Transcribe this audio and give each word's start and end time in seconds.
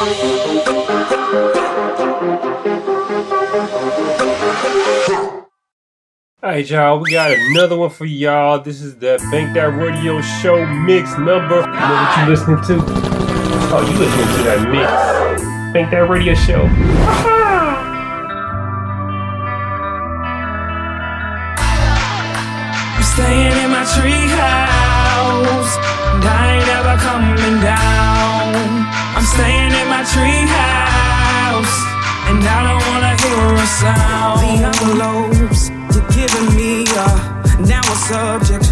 Alright, 0.00 0.16
y'all, 6.70 7.00
we 7.00 7.10
got 7.10 7.32
another 7.32 7.76
one 7.76 7.90
for 7.90 8.06
y'all. 8.06 8.62
This 8.62 8.80
is 8.80 8.96
the 8.96 9.18
Bank 9.30 9.52
That 9.52 9.76
Radio 9.76 10.22
Show 10.22 10.64
mix 10.64 11.18
number. 11.18 11.56
You 11.56 11.66
know 11.66 11.66
what 11.66 12.18
you 12.18 12.24
listening 12.30 12.62
to? 12.62 12.78
Oh, 13.72 13.86
you 13.92 13.98
listening 13.98 14.36
to 14.38 14.42
that 14.44 14.70
mix. 14.70 14.90
Bank 15.74 15.90
That 15.90 16.08
Radio 16.08 16.34
Show. 16.34 16.62
I'm 22.96 23.02
staying 23.02 23.52
in 23.64 23.70
my 23.70 23.84
treehouse, 23.84 25.76
and 26.14 26.24
I 26.24 26.54
ain't 26.56 26.68
ever 26.68 26.96
coming 27.02 27.60
down 27.60 28.09
treehouse, 30.12 31.76
and 32.28 32.42
I 32.42 32.58
don't 32.66 32.82
wanna 32.90 33.14
hear 33.22 33.46
a 33.54 33.68
sound. 33.80 34.40
The 34.42 34.54
envelopes 34.70 35.70
you're 35.92 36.10
giving 36.18 36.48
me 36.58 36.84
are 37.04 37.18
now 37.62 37.80
a 37.80 37.96
subject 38.10 38.66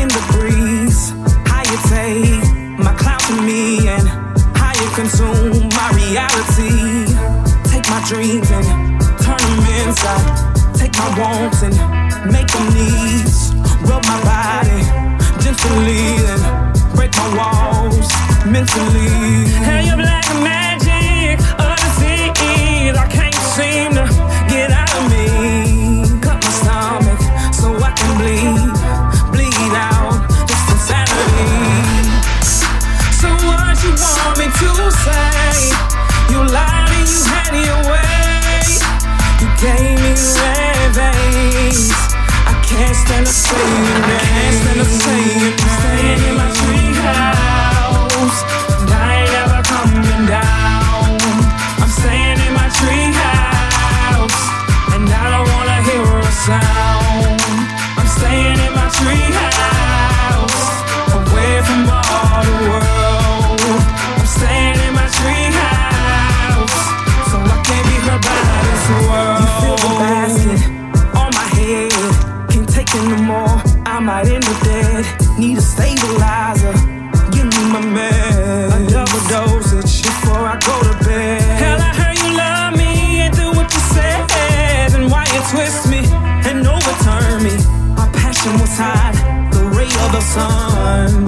in 0.00 0.08
the 0.08 0.22
breeze. 0.32 1.14
How 1.46 1.62
you 1.70 1.78
take 1.94 2.44
my 2.78 2.94
clouds 2.94 3.26
to 3.28 3.34
me, 3.42 3.88
and 3.88 4.06
how 4.58 4.72
you 4.80 4.88
consume 5.00 5.68
my 5.78 5.88
reality. 6.02 7.06
Take 7.70 7.86
my 7.88 8.00
dreams 8.10 8.50
and 8.50 8.66
turn 9.24 9.38
them 9.38 9.62
inside. 9.86 10.26
Take 10.74 10.94
my 10.98 11.08
wants 11.18 11.62
and 11.62 11.76
make 12.34 12.48
them 12.54 12.66
needs. 12.74 13.54
Rub 13.88 14.02
my 14.12 14.18
body 14.26 14.82
gently 15.42 16.02
and 16.32 16.42
break 16.96 17.12
my 17.20 17.28
walls 17.38 18.08
mentally. 18.46 19.46
Hey, 19.66 19.86
you 19.86 19.96
black 19.96 20.26
man. 20.42 20.61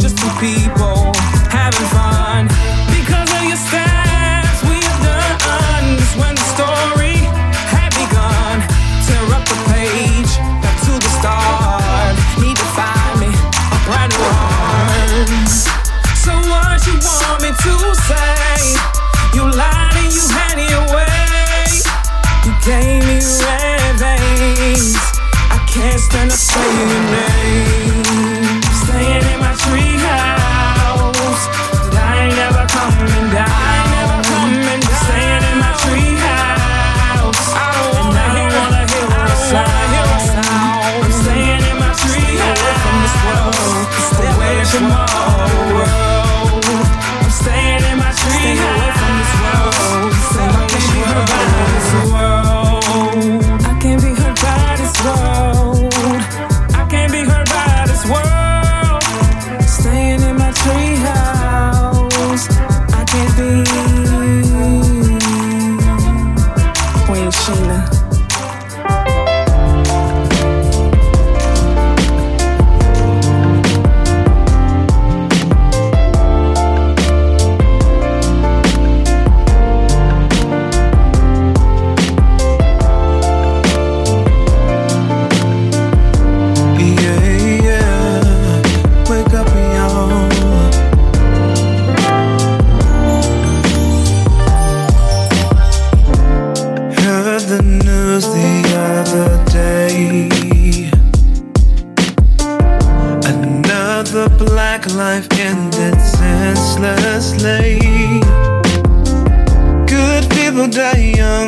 Just 0.00 0.16
two 0.16 0.30
people. 0.40 0.93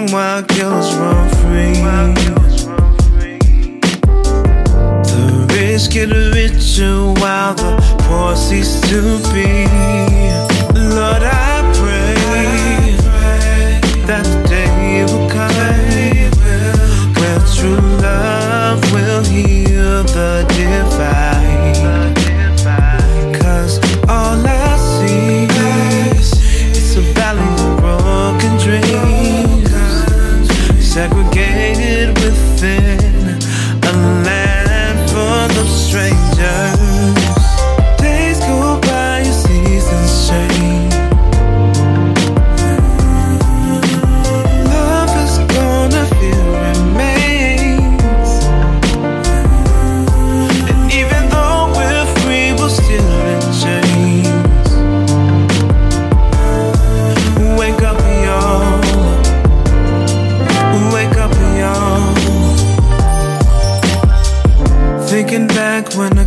reason 0.06 0.16
why 0.16 0.44
killers 0.48 0.94
run 0.96 1.30
free. 1.36 1.72
The 5.02 5.46
rich 5.52 5.90
get 5.90 6.10
richer 6.34 7.12
while 7.20 7.54
the 7.54 7.76
poor 8.02 8.36
cease 8.36 8.80
to 8.90 9.18
be. 9.32 10.55
when 65.96 66.18
I 66.18 66.25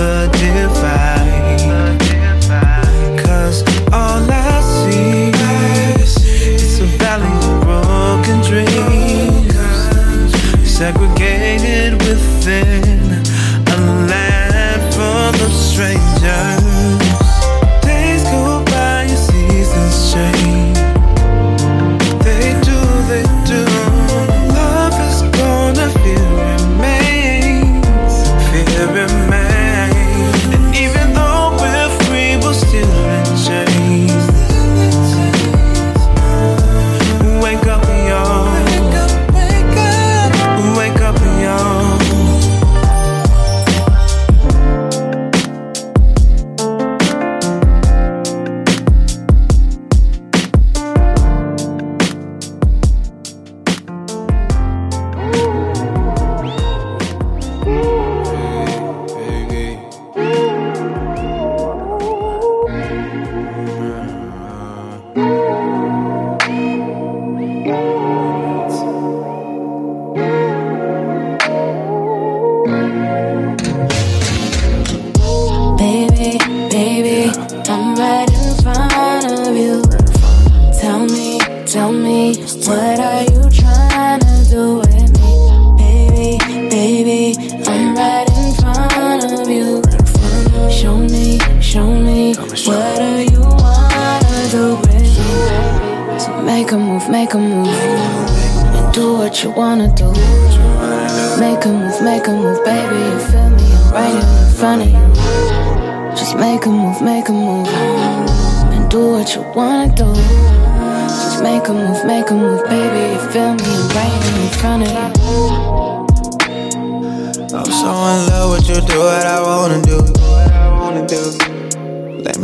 the 0.00 0.30
difference. 0.32 0.69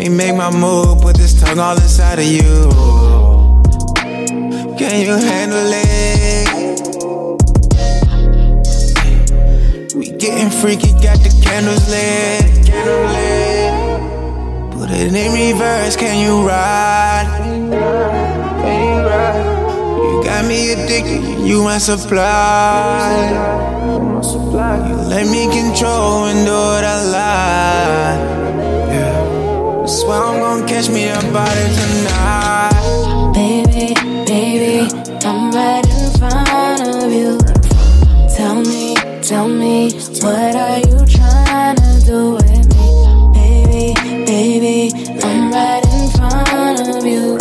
me 0.08 0.16
make 0.16 0.34
my 0.36 0.50
move, 0.50 1.00
put 1.00 1.16
this 1.16 1.40
tongue 1.40 1.58
all 1.58 1.76
inside 1.76 2.18
of 2.18 2.24
you. 2.24 2.70
Can 4.78 5.00
you 5.00 5.14
handle 5.14 5.72
it? 5.72 6.48
We 9.94 10.10
getting 10.10 10.50
freaky, 10.50 10.92
got 11.02 11.18
the 11.18 11.30
candles 11.42 11.88
lit. 11.88 12.44
Put 14.72 14.90
it 14.90 15.14
in 15.14 15.32
reverse, 15.32 15.96
can 15.96 16.18
you 16.24 16.46
ride? 16.46 17.26
You 20.06 20.22
got 20.24 20.44
me 20.44 20.72
addicted, 20.72 21.22
you 21.46 21.62
my 21.64 21.78
supply. 21.78 23.30
You 24.88 24.96
let 25.08 25.26
me 25.26 25.46
control 25.46 26.26
and 26.26 26.46
do 26.46 26.52
what 26.52 26.84
I 26.84 26.96
like. 28.36 28.45
Swear 29.86 30.20
I'm 30.20 30.40
gonna 30.40 30.66
catch 30.66 30.88
me 30.88 31.08
a 31.08 31.14
body 31.32 31.66
tonight. 31.78 33.32
Baby, 33.32 33.94
baby, 34.26 34.90
I'm 35.24 35.52
right 35.52 35.86
in 35.86 36.10
front 36.18 37.04
of 37.04 37.12
you. 37.12 37.38
Tell 38.36 38.56
me, 38.56 38.96
tell 39.22 39.48
me, 39.48 39.92
what 40.22 40.56
are 40.56 40.78
you 40.80 41.06
trying 41.06 41.76
to 41.76 42.02
do 42.04 42.32
with 42.34 42.66
me? 42.74 43.94
Baby, 43.94 44.24
baby, 44.26 44.92
I'm 45.22 45.52
right 45.52 45.84
in 45.94 46.10
front 46.10 46.96
of 46.96 47.06
you. 47.06 47.38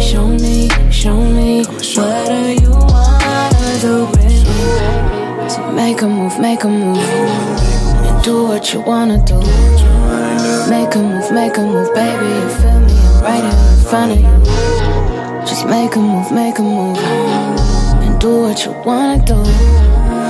Show 0.00 0.28
me, 0.28 0.70
show 0.90 1.20
me, 1.20 1.64
what 1.64 2.30
are 2.30 2.52
you 2.52 2.70
wanna 2.70 3.78
do 3.82 4.06
with 4.06 4.44
me? 4.48 5.48
So 5.50 5.70
make 5.72 6.00
a 6.00 6.08
move, 6.08 6.40
make 6.40 6.64
a 6.64 6.68
move, 6.68 6.96
and 6.96 8.24
do 8.24 8.44
what 8.44 8.72
you 8.72 8.80
wanna 8.80 9.22
do. 9.26 9.69
Make 10.68 10.94
a 10.94 10.98
move, 10.98 11.32
make 11.32 11.56
a 11.56 11.62
move, 11.62 11.92
baby. 11.94 12.26
You 12.26 12.48
feel 12.60 12.80
me? 12.80 12.92
I'm 12.96 13.22
right 13.22 13.44
here 13.44 13.70
in 13.72 13.84
front 13.90 14.12
of 14.12 14.18
you. 14.18 14.32
Just 15.46 15.66
make 15.66 15.94
a 15.96 15.98
move, 15.98 16.32
make 16.32 16.58
a 16.58 16.62
move. 16.62 16.96
And 18.02 18.20
do 18.20 18.42
what 18.42 18.64
you 18.64 18.72
wanna 18.84 19.18
do. 19.24 19.42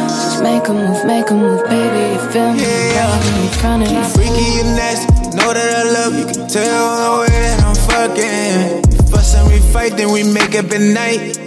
Just 0.09 0.43
make 0.43 0.67
a 0.69 0.73
move, 0.73 1.05
make 1.07 1.31
a 1.31 1.35
move, 1.35 1.63
baby. 1.69 2.15
You 2.15 2.21
feel 2.31 2.53
me? 2.55 2.63
Yeah. 2.63 3.07
I'm 3.07 3.21
right 3.21 3.43
in 3.45 3.49
front 3.61 3.83
of 3.85 3.91
you. 3.93 4.05
Freaky 4.17 4.61
and 4.61 4.77
nasty. 4.77 5.13
Know 5.37 5.53
that 5.53 5.71
I 5.77 5.85
love 5.93 6.15
you. 6.19 6.27
Can 6.27 6.49
tell 6.49 6.87
the 7.03 7.11
way 7.21 7.39
that 7.47 7.63
I'm 7.63 7.77
fucking. 7.89 8.83
If 8.99 9.15
us 9.15 9.35
and 9.37 9.47
we 9.49 9.59
fight, 9.73 9.97
then 9.97 10.11
we 10.13 10.25
make 10.25 10.55
up 10.57 10.73
at 10.73 10.81
night. 10.81 11.39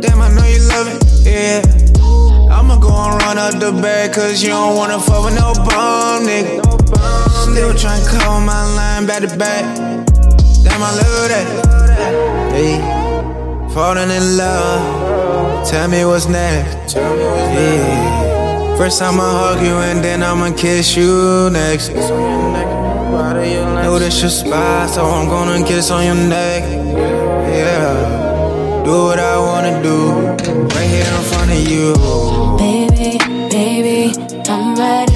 Damn, 0.00 0.20
I 0.20 0.28
know 0.30 0.46
you 0.46 0.60
love 0.70 0.86
it. 0.94 1.02
Yeah. 1.26 1.62
I'ma 2.54 2.76
go 2.76 2.88
and 2.94 3.22
run 3.22 3.38
out 3.38 3.54
the 3.58 3.72
bag, 3.82 4.12
cause 4.12 4.42
you 4.42 4.50
don't 4.50 4.76
wanna 4.76 5.00
fuck 5.00 5.24
with 5.24 5.34
no 5.34 5.54
bum, 5.54 6.26
nigga. 6.26 6.60
Still 7.50 7.72
tryna 7.74 8.06
call 8.20 8.40
my 8.40 8.62
line 8.76 9.06
back 9.06 9.20
to 9.22 9.28
back. 9.36 9.64
Damn, 10.62 10.82
I 10.82 10.92
love 11.00 11.28
that. 11.32 11.46
Hey, 12.54 12.78
falling 13.74 14.10
in 14.10 14.36
love. 14.36 15.66
Tell 15.68 15.88
me 15.88 16.04
what's 16.04 16.28
next. 16.28 16.94
Yeah. 16.94 18.76
First 18.78 18.98
time 19.00 19.20
I 19.20 19.30
hug 19.30 19.60
you 19.66 19.74
and 19.78 20.02
then 20.02 20.22
I'ma 20.22 20.52
kiss 20.56 20.96
you 20.96 21.50
next. 21.50 21.90
Know 23.82 23.98
this 23.98 24.20
your 24.20 24.30
spot, 24.30 24.88
so 24.88 25.04
I'm 25.04 25.26
gonna 25.28 25.64
kiss 25.66 25.90
on 25.90 26.04
your 26.04 26.14
neck. 26.14 26.62
Yeah. 27.50 28.84
Do 28.84 28.92
what 29.06 29.18
I 29.18 29.36
wanna 29.38 29.82
do, 29.82 30.12
right 30.74 30.88
here 30.88 31.04
in 31.04 31.22
front 31.30 31.50
of 31.50 31.68
you. 31.68 31.94
Baby, 32.58 33.18
baby, 33.50 34.12
I'm 34.48 34.74
right 34.76 35.09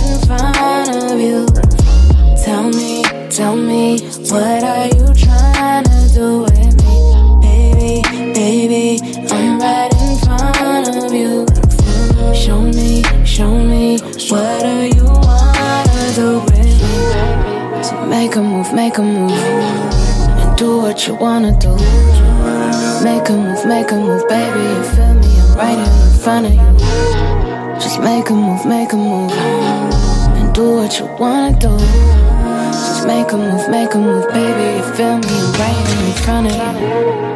tell 3.35 3.57
me, 3.57 3.99
what 4.31 4.63
are 4.63 4.87
you 4.87 5.13
trying 5.13 5.83
to 5.83 6.11
do 6.15 6.43
with 6.43 6.77
me? 6.85 8.01
Baby, 8.13 8.33
baby, 8.33 9.01
I'm 9.29 9.59
right 9.59 9.93
in 9.93 10.19
front 10.19 11.05
of 11.05 11.13
you. 11.13 11.45
Show 12.33 12.61
me, 12.61 13.03
show 13.27 13.51
me, 13.59 13.99
what 14.31 14.61
do 14.63 14.87
you 14.97 15.05
wanna 15.05 16.13
do 16.15 16.39
with 16.47 16.55
me? 16.55 17.83
So 17.83 18.07
make 18.07 18.37
a 18.37 18.41
move, 18.41 18.73
make 18.73 18.99
a 18.99 19.03
move, 19.03 19.33
and 19.33 20.57
do 20.57 20.79
what 20.79 21.09
you 21.09 21.17
wanna 21.17 21.59
do. 21.59 21.75
Make 23.03 23.29
a 23.31 23.33
move, 23.33 23.67
make 23.67 23.91
a 23.91 23.97
move, 23.97 24.29
baby, 24.29 24.61
you 24.61 24.83
feel 24.95 25.15
me? 25.15 25.27
I'm 25.41 25.59
right 25.59 25.79
in 25.79 26.19
front 26.21 26.47
of 26.47 26.53
you. 26.55 27.81
Just 27.81 27.99
make 28.01 28.31
a 28.31 28.33
move, 28.33 28.65
make 28.65 28.93
a 28.93 28.97
move, 28.97 29.33
and 30.39 30.55
do 30.55 30.77
what 30.77 31.01
you 31.01 31.07
wanna 31.19 31.59
do. 31.59 32.24
Just 32.85 33.07
make 33.07 33.33
a 33.33 33.37
move, 33.39 33.71
make 33.71 33.95
a 33.95 33.99
move, 33.99 34.29
baby, 34.29 34.77
you 34.77 34.95
feel 34.95 35.17
me? 35.17 35.37
Right 35.59 36.07
in 36.07 36.13
front 36.23 36.47
of 36.49 36.81
you. 36.83 37.34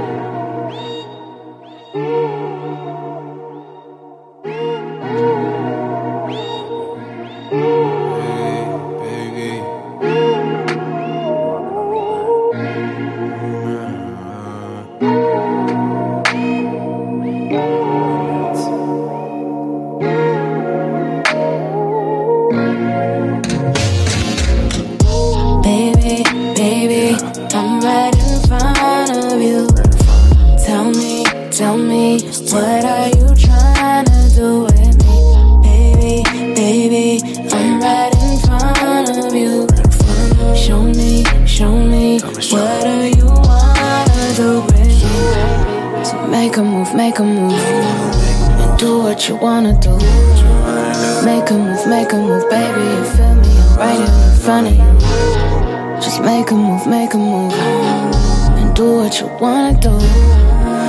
Just 56.19 56.27
make 56.27 56.51
a 56.51 56.55
move, 56.57 56.85
make 56.89 57.15
a 57.15 57.17
move, 57.17 57.53
and 57.53 58.75
do 58.75 58.97
what 58.97 59.21
you 59.21 59.29
wanna 59.41 59.73
do. 59.81 59.97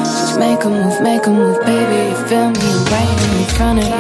Just 0.02 0.40
make 0.40 0.64
a 0.64 0.70
move, 0.70 1.02
make 1.04 1.28
a 1.28 1.30
move, 1.30 1.60
baby, 1.68 2.10
you 2.10 2.16
feel 2.26 2.50
me? 2.50 2.58
I'm 2.60 2.86
right 2.90 3.22
in 3.30 3.46
front 3.54 3.78
of 3.80 3.86
you. 3.86 4.00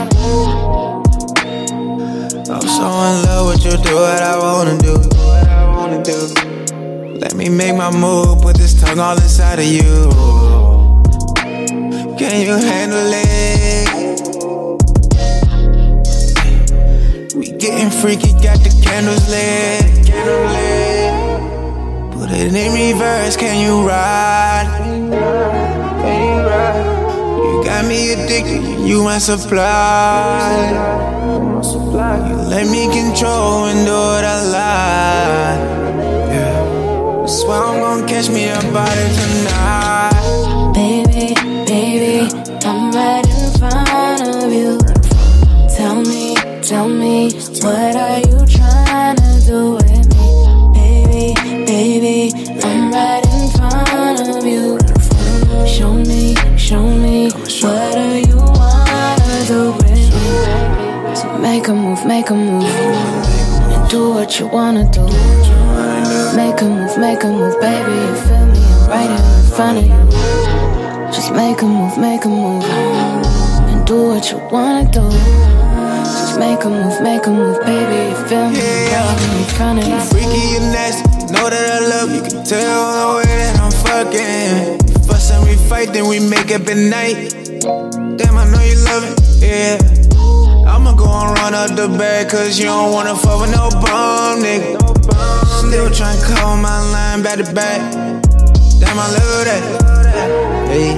I'm 2.52 2.62
so 2.66 2.82
in 2.82 3.22
love 3.28 3.46
with 3.46 3.64
you, 3.64 3.78
do 3.78 3.94
what 3.94 4.22
I 4.24 4.40
wanna 4.40 4.76
do. 4.82 4.96
Let 7.20 7.36
me 7.36 7.48
make 7.48 7.76
my 7.76 7.92
move, 7.92 8.42
put 8.42 8.58
this 8.58 8.74
tongue 8.82 8.98
all 8.98 9.16
inside 9.16 9.60
of 9.60 9.66
you. 9.66 10.10
Can 12.18 12.42
you 12.42 12.58
handle 12.58 13.14
it? 13.14 14.18
We 17.36 17.52
getting 17.52 17.92
freaky, 17.92 18.34
got 18.42 18.58
the 18.64 18.72
candles 18.84 19.30
lit. 19.30 19.86
Put 20.10 20.69
it 22.50 22.56
in 22.56 22.74
reverse, 22.74 23.36
can 23.38 23.60
you 23.60 23.88
ride? 23.88 24.68
You 27.44 27.64
got 27.64 27.86
me 27.86 28.14
addicted, 28.14 28.88
you 28.88 29.04
want 29.04 29.22
supply. 29.22 30.72
You 32.30 32.36
let 32.54 32.68
me 32.68 32.88
control 32.88 33.66
and 33.66 33.86
do 33.86 33.92
what 33.92 34.24
I 34.26 34.42
like. 34.58 35.60
Yeah. 36.34 37.26
Swear 37.26 37.62
I'm 37.62 37.80
gonna 37.80 38.08
catch 38.08 38.30
me 38.30 38.50
a 38.50 38.62
body 38.74 39.10
tonight. 39.20 40.72
Baby, 40.74 41.36
baby, 41.66 42.30
I'm 42.66 42.92
right 42.92 43.26
in 43.26 43.52
front 43.60 44.22
of 44.44 44.52
you. 44.52 44.80
Tell 45.78 45.96
me, 45.96 46.36
tell 46.64 46.90
me, 46.90 47.32
what 47.62 47.96
are 47.96 48.20
you 48.20 48.49
what 64.30 64.40
you 64.40 64.48
wanna 64.48 64.88
do. 64.92 65.02
Make 66.38 66.62
a 66.62 66.66
move, 66.66 66.96
make 67.00 67.24
a 67.24 67.30
move, 67.30 67.60
baby, 67.60 67.92
you 67.92 68.16
feel 68.28 68.46
me? 68.46 68.60
I'm 68.62 68.88
right 68.88 69.10
here 69.10 69.40
in 69.40 69.52
front 69.58 69.78
of 69.80 69.86
you. 69.90 71.12
Just 71.12 71.34
make 71.34 71.60
a 71.64 71.66
move, 71.66 71.98
make 71.98 72.26
a 72.26 72.30
move, 72.30 72.64
and 72.64 73.88
do 73.88 74.10
what 74.10 74.30
you 74.30 74.38
wanna 74.52 74.86
do. 74.92 75.10
Just 75.10 76.38
make 76.38 76.64
a 76.64 76.70
move, 76.70 77.02
make 77.02 77.26
a 77.26 77.32
move, 77.32 77.60
baby, 77.66 78.12
you 78.12 78.28
feel 78.28 78.50
me? 78.52 78.62
Right 78.94 79.18
in 79.34 79.46
front 79.58 79.80
of 79.80 79.88
you. 79.88 80.00
Freaky 80.00 80.58
and 80.58 80.74
nasty, 80.74 81.34
know 81.34 81.50
that 81.50 81.66
I 81.78 81.88
love 81.90 82.14
you. 82.14 82.22
Can 82.22 82.46
tell 82.46 82.82
the 83.00 83.06
way 83.18 83.36
that 83.42 83.60
I'm 83.60 83.72
fucking. 83.82 85.08
Fuss 85.08 85.32
and 85.32 85.44
we 85.50 85.56
fight, 85.56 85.92
then 85.92 86.08
we 86.08 86.20
make 86.20 86.52
up 86.52 86.68
at 86.68 86.78
night. 86.78 87.34
Damn, 88.16 88.38
I 88.38 88.46
know 88.46 88.62
you 88.62 88.78
love 88.86 89.06
it, 89.10 89.18
yeah. 89.42 89.99
I'ma 90.90 90.98
go 90.98 91.06
and 91.06 91.38
run 91.38 91.54
up 91.54 91.76
the 91.76 91.88
bag, 92.00 92.30
cause 92.30 92.58
you 92.58 92.66
don't 92.66 92.92
wanna 92.92 93.16
fuck 93.16 93.42
with 93.42 93.52
no 93.52 93.70
bum, 93.70 94.42
nigga. 94.42 94.76
Still 95.62 95.90
tryna 95.90 96.24
cover 96.26 96.58
my 96.58 96.80
line 96.92 97.22
back 97.22 97.38
to 97.38 97.54
back. 97.54 97.80
Damn, 98.80 98.98
I 98.98 99.08
love 99.14 99.46
that. 99.46 99.64
Hey, 100.68 100.98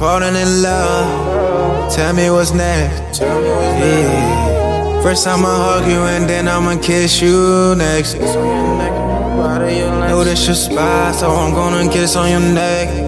falling 0.00 0.34
in 0.34 0.62
love. 0.62 1.92
Tell 1.94 2.12
me 2.12 2.28
what's 2.30 2.52
next. 2.52 3.20
Yeah. 3.20 5.00
First 5.02 5.22
time 5.24 5.46
I 5.46 5.54
hug 5.54 5.86
you 5.86 6.00
and 6.00 6.28
then 6.28 6.48
I'ma 6.48 6.80
kiss 6.82 7.22
you 7.22 7.76
next. 7.76 8.16
This 10.24 10.46
your 10.46 10.56
spot, 10.56 11.14
so 11.14 11.30
I'm 11.30 11.54
gonna 11.54 11.88
kiss 11.90 12.16
on 12.16 12.28
your 12.30 12.40
neck. 12.40 13.07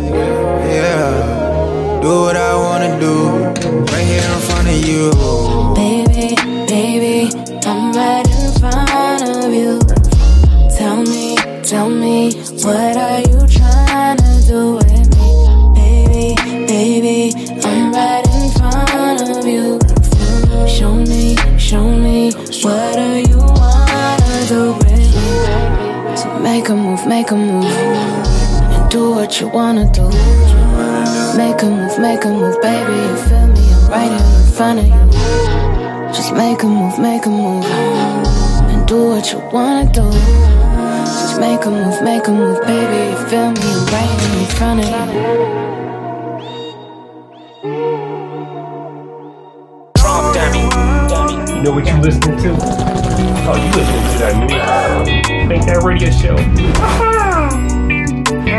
Do 2.03 2.23
what 2.23 2.35
I 2.35 2.57
wanna 2.57 2.99
do, 2.99 3.29
right 3.93 4.07
here 4.07 4.23
in 4.23 4.41
front 4.49 4.69
of 4.69 4.89
you. 4.89 5.11
Baby, 5.75 6.35
baby, 6.67 7.31
I'm 7.67 7.93
right 7.93 8.27
in 8.27 8.53
front 8.59 9.45
of 9.45 9.53
you. 9.53 9.79
Tell 10.79 10.97
me, 10.97 11.37
tell 11.63 11.91
me, 11.91 12.33
what 12.65 12.97
are 12.97 13.21
you 13.21 13.47
trying 13.47 14.17
to 14.17 14.43
do 14.47 14.77
with 14.77 15.09
me? 15.19 15.31
Baby, 15.75 16.37
baby, 16.67 17.35
I'm 17.65 17.93
right 17.93 18.27
in 18.35 18.51
front 18.53 19.37
of 19.37 19.47
you. 19.47 19.79
Show 20.67 20.95
me, 20.95 21.37
show 21.59 21.85
me, 21.85 22.33
what 22.63 22.95
do 22.97 23.31
you 23.31 23.37
wanna 23.37 24.47
do 24.49 24.73
with 24.73 25.07
me? 25.15 26.17
So 26.17 26.39
make 26.39 26.71
a 26.71 26.75
move, 26.75 27.07
make 27.07 27.31
a 27.31 27.37
move, 27.37 27.65
and 27.67 28.91
do 28.91 29.11
what 29.11 29.39
you 29.39 29.49
wanna 29.49 29.85
do. 29.93 30.09
Make 31.37 31.63
a 31.63 31.67
move, 31.67 31.99
make 31.99 32.25
a 32.25 32.29
move, 32.29 32.61
baby, 32.61 32.93
you 32.93 33.17
feel 33.17 33.47
me? 33.47 33.73
I'm 33.73 33.91
right 33.91 34.11
here 34.11 34.19
in 34.41 34.53
front 34.53 34.79
of 34.81 34.87
you. 34.87 34.93
Just 36.13 36.33
make 36.35 36.63
a 36.63 36.67
move, 36.67 36.99
make 36.99 37.25
a 37.27 37.29
move. 37.31 37.65
And 37.65 38.87
do 38.87 39.09
what 39.11 39.33
you 39.33 39.39
wanna 39.53 39.91
do. 39.93 40.11
Just 41.05 41.41
make 41.41 41.65
a 41.65 41.71
move, 41.71 42.03
make 42.03 42.27
a 42.29 42.31
move, 42.31 42.61
baby. 42.67 43.11
You 43.11 43.17
feel 43.29 43.53
me? 43.53 43.61
I'm 43.63 43.87
right 43.87 44.21
here 44.21 44.41
in 44.41 44.47
front 44.57 44.81
of 44.81 44.87
you. 44.87 44.93
Trump, 49.97 50.35
dummy. 50.35 50.65
You 51.55 51.63
know 51.63 51.73
what 51.73 51.87
you 51.87 51.97
listening 52.01 52.39
to? 52.39 52.51
Oh, 53.47 53.57
you 53.57 53.71
listening 53.79 54.07
to 54.13 54.19
that 54.19 54.35
mix. 54.49 55.49
Make 55.49 55.65
that 55.67 55.83
radio 55.85 56.11
show. 56.11 56.37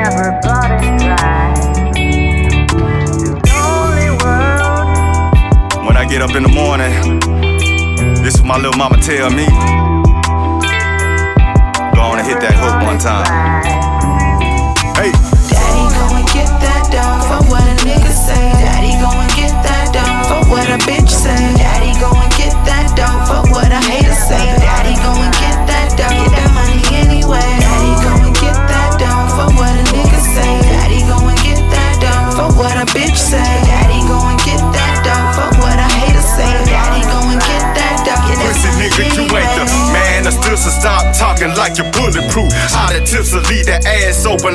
When 0.01 1.70
I 6.01 6.05
get 6.05 6.24
up 6.24 6.34
in 6.34 6.41
the 6.41 6.50
morning, 6.50 6.89
this 8.25 8.34
is 8.34 8.41
my 8.41 8.58
little 8.58 8.74
mama 8.75 8.98
tell 8.98 9.29
me. 9.29 9.46
Go 11.93 12.01
on 12.01 12.17
and 12.17 12.25
hit 12.25 12.41
that 12.41 12.58
hook 12.58 12.74
one 12.89 12.98
time. 12.98 13.29
Hey, 14.98 15.13
Daddy 15.13 15.86
go 15.93 16.10
and 16.17 16.25
get 16.34 16.50
that 16.58 16.89
dog 16.89 17.22
for 17.29 17.46
what 17.53 17.62
a 17.62 17.75
nigga 17.86 18.10
say. 18.10 18.34
Daddy 18.34 18.98
go 18.98 19.13
and 19.13 19.29
get 19.38 19.53
that 19.62 19.93
dog 19.93 20.25
for 20.25 20.41
what 20.50 20.65
a 20.74 20.81
bitch 20.89 21.05
say. 21.05 21.38
Daddy 21.62 21.93
go 22.01 22.10
and 22.17 22.34
get 22.34 22.58
that 22.65 22.98
dog 22.98 23.22
for 23.29 23.46
what 23.53 23.70
a 23.70 23.77
hater 23.86 24.17
say. 24.25 24.41
Daddy 24.58 24.98
go 25.05 25.13
and 25.22 25.34
get 25.38 25.53
that 25.70 25.70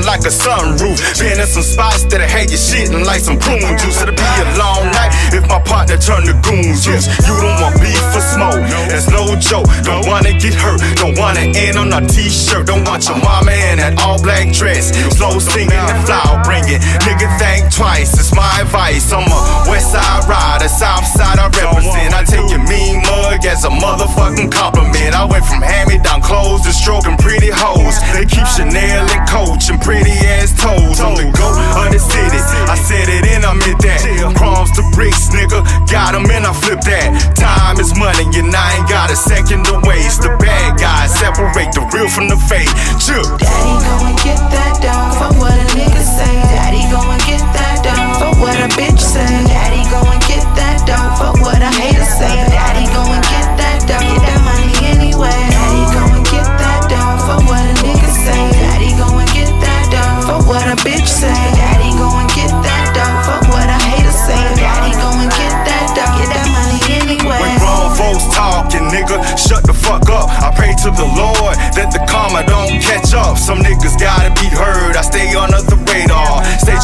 like 0.05 0.27
a 0.27 0.33
sunroof. 0.35 0.99
Been 1.19 1.41
in 1.41 1.47
some 1.47 1.63
spots 1.63 2.05
that 2.11 2.21
I 2.21 2.29
hate 2.29 2.51
you 2.51 2.61
shitting 2.61 3.07
like 3.07 3.21
some 3.21 3.39
prune 3.39 3.63
juice. 3.79 4.03
It'll 4.03 4.13
be 4.13 4.23
a 4.23 4.47
long 4.59 4.91
night 4.93 5.15
if 5.33 5.47
my 5.49 5.61
partner 5.63 5.97
turn 5.97 6.27
to 6.27 6.35
goon 6.45 6.75
juice. 6.77 7.07
You 7.25 7.35
don't 7.39 7.57
want 7.63 7.81
beef 7.81 8.03
for 8.13 8.21
smoke. 8.21 8.61
That's 8.91 9.09
no 9.09 9.33
joke. 9.39 9.71
Don't 9.87 10.05
wanna 10.07 10.35
get 10.37 10.55
hurt. 10.55 10.83
Don't 10.99 11.17
wanna 11.17 11.49
end 11.55 11.79
on 11.79 11.93
a 11.93 12.03
t-shirt. 12.07 12.67
Don't 12.67 12.85
want 12.85 13.07
your 13.09 13.19
mama 13.23 13.53
in 13.73 13.79
that 13.79 13.97
all 14.03 14.21
black 14.21 14.53
dress. 14.53 14.93
Slow 15.17 15.39
singing 15.39 15.73
and 15.73 16.01
flower 16.05 16.43
bringing. 16.45 16.81
Nigga 17.07 17.29
think 17.39 17.73
twice. 17.73 18.13
It's 18.19 18.35
my 18.35 18.61
advice. 18.61 19.13
I'm 19.13 19.25
a 19.25 19.41
west 19.71 19.93
side 19.93 20.27
rider. 20.29 20.69
South 20.69 21.07
side 21.07 21.39
I 21.39 21.47
represent. 21.49 22.13
I 22.13 22.25
take 22.25 22.49
your 22.51 22.63
mean 22.67 23.03
mug 23.07 23.45
as 23.47 23.65
a 23.65 23.71
motherfucking 23.71 24.51
compliment. 24.51 25.15
I 25.15 25.25
went 25.25 25.45
from 25.45 25.63
hand 25.63 25.91
me 25.91 25.99
down 25.99 26.21
clothes 26.21 26.63
to 26.67 26.73
stroking 26.73 27.17
pretty 27.17 27.51
hoes. 27.51 27.95
They 28.13 28.27
keep 28.27 28.47
Chanel 28.47 29.07
and 29.07 29.29
Coach 29.29 29.71
and 29.71 29.81
pretty 29.87 30.19
ass 30.35 30.51
toes. 30.59 30.99
I'm 30.99 31.15
the 31.15 31.31
goat 31.31 31.55
of 31.79 31.89
the 31.95 32.03
city. 32.03 32.41
I 32.67 32.75
said 32.75 33.07
it 33.07 33.23
and 33.31 33.47
I 33.47 33.55
meant 33.55 33.79
that. 33.87 34.03
Crumbs 34.35 34.75
to 34.75 34.83
bricks, 34.91 35.31
nigga. 35.31 35.63
Got 35.87 36.19
'em 36.19 36.27
and 36.27 36.45
I 36.45 36.53
flip 36.53 36.83
that. 36.91 37.07
Time 37.39 37.79
is 37.79 37.95
money 37.95 38.27
and 38.35 38.51
I 38.51 38.67
ain't 38.77 38.89
got 38.91 39.15
a 39.15 39.17
second 39.17 39.65
to 39.71 39.79
waste. 39.87 40.23
The 40.23 40.35
bad 40.43 40.77
guys 40.77 41.15
separate 41.15 41.71
the 41.71 41.87
real 41.95 42.09
from 42.09 42.27
the 42.29 42.37
fake. 42.51 42.73
Chill. 42.99 43.23
Daddy 43.39 43.75
go 43.87 43.95
and 44.11 44.19
get 44.27 44.41
that 44.51 44.75
dog 44.83 45.11
for 45.19 45.31
what 45.39 45.55
a 45.55 45.67
nigga 45.79 46.03
say. 46.03 46.35
Daddy 46.51 46.83
go 46.91 47.01
and 47.15 47.23
get 47.23 47.45
that 47.55 47.77
dog 47.87 48.11
for 48.19 48.33
what 48.43 48.57
a 48.59 48.69
bitch 48.75 48.99
say. 48.99 49.56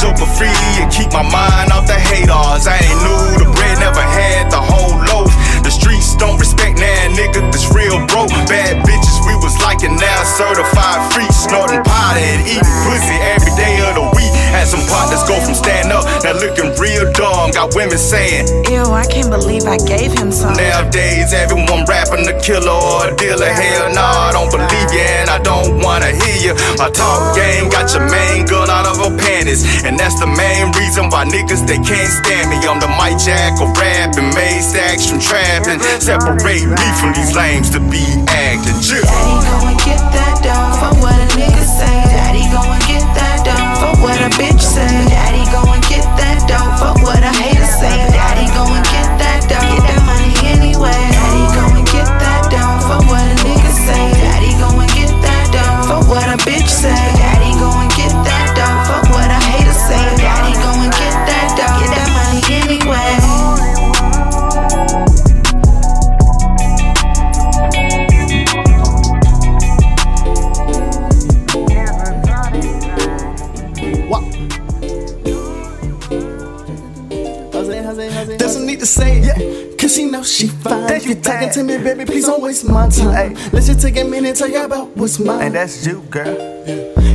Radar. 0.03 0.09
Stay 0.09 0.09
joke 0.09 0.19
for 0.19 0.27
free 0.27 0.83
and 0.83 0.91
keep 0.91 1.13
my 1.13 1.23
mind 1.23 1.73
off 1.73 1.87
the 1.87 1.95
haters. 1.95 2.67
I 2.67 2.77
ain't 2.77 3.01
new, 3.03 3.45
the 3.45 3.49
bread 3.55 3.79
never 3.79 4.03
had 4.03 4.51
the 4.51 4.61
whole 4.61 4.99
loaf. 5.11 5.31
The 5.63 5.71
streets 5.71 6.17
don't 6.17 6.39
respect 6.39 6.79
now, 6.79 7.15
nigga. 7.15 7.53
This 7.53 7.71
real 7.75 7.99
broke. 8.07 8.31
Bad 8.51 8.83
bitches, 8.85 9.19
we 9.27 9.35
was 9.37 9.55
liking 9.63 9.97
now. 9.97 10.23
Certified 10.25 11.13
free, 11.13 11.31
snorting 11.31 11.83
pot 11.85 12.17
and 12.17 12.47
eating 12.47 12.67
pussy 12.83 13.17
every 13.31 13.55
day 13.55 13.79
of 13.89 13.95
the 13.95 14.03
week. 14.03 14.12
Had 14.53 14.69
some 14.69 14.85
partners 14.87 15.25
go 15.25 15.41
from 15.41 15.57
stand 15.57 15.91
up, 15.91 16.05
now 16.23 16.37
looking 16.37 16.71
real 16.77 17.09
dumb. 17.13 17.51
Got 17.57 17.75
women 17.75 17.99
saying, 17.99 18.47
Ew, 18.69 18.85
I 18.93 19.09
can't 19.09 19.33
believe 19.33 19.65
I 19.65 19.81
gave 19.81 20.13
him 20.13 20.31
some. 20.31 20.55
Nowadays, 20.55 21.33
everyone 21.33 21.89
rapping 21.89 22.29
the 22.29 22.37
killer 22.45 22.71
or 22.71 23.09
a 23.09 23.17
dealer. 23.17 23.49
Hell 23.49 23.93
nah, 23.97 24.29
I 24.29 24.33
don't 24.33 24.53
believe 24.53 24.91
you 24.93 25.01
and 25.01 25.31
I 25.31 25.41
don't 25.41 25.81
wanna 25.83 26.13
hear 26.13 26.53
you. 26.53 26.55
My 26.77 26.93
talk 26.93 27.35
game 27.35 27.73
got 27.73 27.93
your 27.97 28.05
main 28.13 28.45
girl 28.47 28.69
out 28.69 28.87
of 28.87 29.01
her 29.01 29.13
panties. 29.17 29.65
And 29.85 29.99
that's 29.99 30.21
the 30.21 30.29
main 30.29 30.71
reason 30.77 31.09
why 31.09 31.25
niggas 31.25 31.67
they 31.67 31.81
can't 31.81 32.13
stand 32.13 32.51
me. 32.51 32.61
I'm 32.69 32.79
the 32.79 32.89
Mike 32.89 33.19
Jack 33.19 33.57
of 33.61 33.73
rap 33.77 34.17
and 34.21 34.35
made 34.35 34.63
stacks 34.63 35.09
from 35.09 35.19
trapping. 35.19 35.81
Separate 35.99 36.69
me 36.69 36.89
from 37.01 37.17
these 37.17 37.35
lames 37.35 37.71
to 37.71 37.81
be 37.81 38.05
acting. 38.29 38.79
Chill. 38.85 39.01
Daddy 39.01 39.37
go 39.49 39.55
and 39.69 39.79
get 39.81 40.03
that 40.13 40.37
dog 40.45 40.77
for 40.77 40.93
what 41.01 41.17
a 41.17 41.27
nigga 41.37 41.65
say. 41.65 42.12
What 44.03 44.21
a 44.21 44.29
bitch 44.37 44.61
say. 44.61 44.87
Daddy 45.09 45.45
go 45.53 45.72
cause 79.93 79.97
she 79.97 80.11
knows 80.11 80.33
she 80.33 80.49
fine. 80.49 80.91
If 80.93 81.07
you 81.07 81.15
talking 81.15 81.51
to 81.51 81.63
me, 81.63 81.79
baby, 81.79 82.05
please 82.05 82.27
don't 82.27 82.43
waste 82.43 82.69
my 82.69 82.89
time. 82.89 83.35
Let's 83.53 83.67
just 83.67 83.81
take 83.81 83.97
a 83.99 84.05
minute, 84.05 84.37
tell 84.37 84.49
you 84.49 84.65
about 84.65 84.97
what's 84.97 85.19
mine. 85.19 85.47
And 85.47 85.55
that's 85.55 85.87
you, 85.87 86.01
girl. 86.11 86.27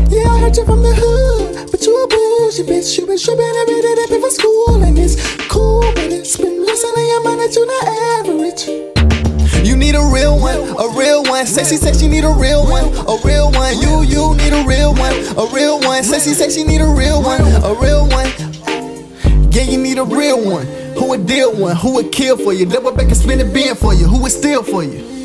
Yeah, 0.09 0.29
I 0.29 0.39
heard 0.39 0.55
you 0.55 0.65
from 0.65 0.83
the 0.83 0.93
hood, 0.95 1.71
but 1.71 1.81
you 1.85 2.03
a 2.03 2.07
bullshit 2.07 2.67
bitch. 2.67 2.97
You 2.97 3.05
been 3.05 3.17
tripping 3.17 3.45
every 3.61 3.81
day 3.81 3.95
that 3.95 4.07
before 4.09 4.29
school, 4.29 4.83
and 4.83 4.97
it's 4.97 5.15
cool, 5.47 5.81
but 5.81 6.11
it's 6.11 6.37
been 6.37 6.53
in 6.53 7.07
your 7.07 7.23
mind 7.23 7.41
that 7.41 7.55
you 7.55 7.65
not 7.65 7.83
average. 8.21 9.67
You 9.67 9.75
need 9.75 9.95
a 9.95 10.05
real 10.13 10.39
one, 10.39 10.61
a 10.79 10.97
real 10.97 11.23
one. 11.23 11.45
Sexy 11.45 11.75
says 11.75 11.99
she 11.99 12.07
need 12.07 12.23
a 12.23 12.31
real 12.31 12.63
one, 12.63 12.85
a 12.85 13.17
real 13.25 13.51
one. 13.51 13.77
You, 13.81 14.03
you 14.03 14.35
need 14.37 14.53
a 14.53 14.63
real 14.65 14.93
one, 14.93 15.13
a 15.35 15.49
real 15.53 15.79
one. 15.79 16.03
Sexy 16.03 16.33
says 16.33 16.55
she 16.55 16.63
need 16.63 16.81
a 16.81 16.87
real 16.87 17.21
one, 17.21 17.41
a 17.41 17.73
real 17.73 18.07
one. 18.07 18.29
Yeah, 19.51 19.63
you 19.63 19.77
need 19.77 19.97
a 19.97 20.05
real 20.05 20.39
one. 20.45 20.86
Who 20.97 21.09
would 21.09 21.25
deal 21.27 21.55
one? 21.55 21.75
Who 21.75 21.93
would 21.95 22.11
kill 22.11 22.37
for 22.37 22.53
you? 22.53 22.65
Double 22.65 22.91
back 22.91 23.07
and 23.07 23.17
spin 23.17 23.39
it 23.39 23.53
bin 23.53 23.75
for 23.75 23.93
you. 23.93 24.07
Who 24.07 24.21
would 24.23 24.31
steal 24.31 24.63
for 24.63 24.83
you? 24.83 25.16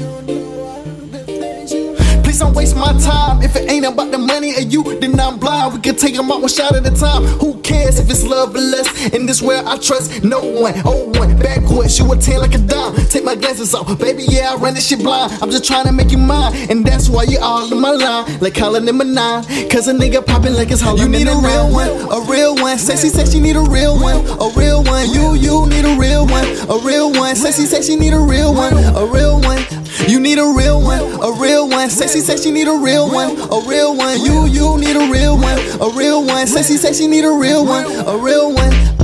Don't 2.43 2.55
waste 2.55 2.75
my 2.75 2.93
time. 2.99 3.41
If 3.41 3.55
it 3.55 3.71
ain't 3.71 3.87
about 3.87 4.11
the 4.11 4.19
money 4.19 4.53
or 4.57 4.63
you, 4.63 4.83
then 4.99 5.19
I'm 5.21 5.39
blind. 5.39 5.75
We 5.75 5.81
can 5.81 5.95
take 5.95 6.17
them 6.17 6.33
out 6.33 6.41
one 6.41 6.49
shot 6.49 6.75
at 6.75 6.85
a 6.85 6.91
time. 6.91 7.23
Who 7.39 7.61
cares 7.61 8.01
if 8.01 8.11
it's 8.11 8.25
love 8.25 8.53
or 8.57 8.61
lust? 8.61 9.15
In 9.15 9.27
this 9.27 9.41
world, 9.41 9.65
I 9.65 9.79
trust 9.79 10.25
no 10.25 10.41
one. 10.41 10.75
Oh, 10.85 11.07
one. 11.21 11.39
Backwards, 11.39 11.97
you 12.01 12.11
a 12.11 12.17
10 12.17 12.41
like 12.41 12.57
a 12.57 12.59
dime. 12.59 12.97
Take 13.07 13.23
my 13.23 13.37
glasses 13.37 13.73
off. 13.77 13.97
Baby, 13.97 14.25
yeah, 14.29 14.53
I 14.53 14.57
run 14.57 14.75
this 14.75 14.89
shit 14.89 14.99
blind. 14.99 15.41
I'm 15.41 15.53
just 15.53 15.65
trying 15.65 15.87
to 15.87 15.93
make 15.93 16.11
you 16.11 16.19
mine. 16.19 16.53
And 16.69 16.85
that's 16.85 17.09
why 17.09 17.23
you 17.29 17.39
all 17.39 17.73
in 17.73 17.81
my 17.81 17.93
line. 17.93 18.41
Like 18.41 18.57
calling 18.57 18.87
them 18.87 19.01
a 19.01 19.05
nine. 19.05 19.45
Cause 19.71 19.87
a 19.87 19.93
nigga 19.93 20.27
popping 20.27 20.55
like 20.55 20.73
it's 20.73 20.81
Halloween. 20.81 21.13
You 21.13 21.19
need 21.21 21.29
a 21.29 21.37
real 21.37 21.71
one. 21.71 21.91
A 22.11 22.29
real 22.29 22.57
one. 22.57 22.77
Sexy 22.77 23.09
says 23.09 23.33
she 23.33 23.39
need 23.39 23.55
a 23.55 23.63
real 23.63 24.01
one. 24.01 24.17
A 24.19 24.51
real 24.59 24.83
one. 24.83 25.09
You, 25.15 25.35
you 25.35 25.69
need 25.69 25.85
a 25.85 25.95
real 25.97 26.27
one. 26.27 26.45
A 26.69 26.79
real 26.85 27.13
one. 27.13 27.37
Sexy 27.37 27.67
says 27.67 27.87
she 27.87 27.95
need 27.95 28.13
a 28.13 28.19
real 28.19 28.53
one. 28.53 28.75
A 28.75 29.07
real 29.07 29.41
one. 29.41 29.63
You 30.09 30.21
need 30.21 30.39
a 30.39 30.53
real 30.57 30.81
one, 30.83 31.01
a 31.01 31.33
real 31.41 31.69
one. 31.69 31.89
Sexy 31.91 32.21
says 32.21 32.43
she 32.43 32.51
need 32.51 32.69
a 32.69 32.77
real 32.77 33.11
one, 33.11 33.39
a 33.39 33.69
real 33.69 33.97
one. 33.97 34.21
You, 34.21 34.47
you 34.47 34.79
need 34.79 34.97
a 34.97 35.11
real 35.11 35.37
one, 35.39 35.59
a 35.81 35.89
real 35.97 36.25
one. 36.25 36.47
Sexy 36.47 36.77
says 36.77 36.99
she 36.99 37.07
need 37.07 37.25
a 37.25 37.33
real 37.33 37.65
one, 37.65 37.87
a 38.07 38.17
real 38.17 38.53
one. 38.53 39.02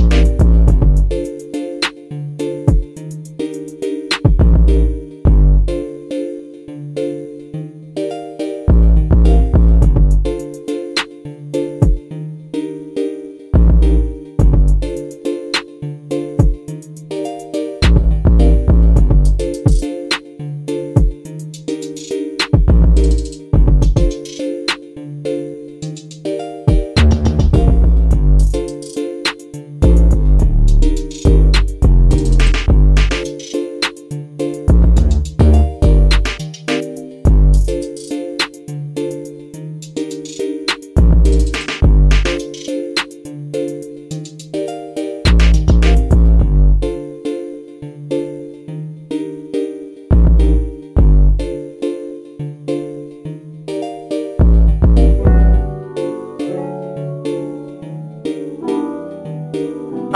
Oh, 60.11 60.15